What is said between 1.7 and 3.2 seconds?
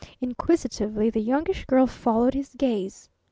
followed his gaze.